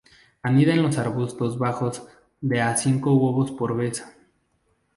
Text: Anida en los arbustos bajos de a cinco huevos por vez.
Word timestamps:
Anida 0.41 0.73
en 0.73 0.81
los 0.81 0.97
arbustos 0.97 1.59
bajos 1.59 2.01
de 2.39 2.59
a 2.59 2.75
cinco 2.75 3.13
huevos 3.13 3.51
por 3.51 3.75
vez. 3.77 4.03